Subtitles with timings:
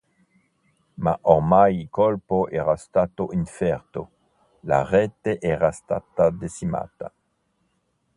[0.97, 4.09] Ma ormai il colpo era stato inferto:
[4.61, 7.13] la rete era stata decimata.